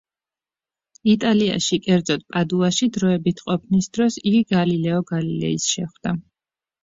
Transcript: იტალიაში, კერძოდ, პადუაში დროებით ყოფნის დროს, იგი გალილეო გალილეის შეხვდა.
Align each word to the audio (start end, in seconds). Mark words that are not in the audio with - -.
იტალიაში, 1.11 1.77
კერძოდ, 1.87 2.23
პადუაში 2.37 2.89
დროებით 2.97 3.43
ყოფნის 3.49 3.91
დროს, 3.97 4.17
იგი 4.31 4.41
გალილეო 4.53 5.05
გალილეის 5.11 5.69
შეხვდა. 5.75 6.15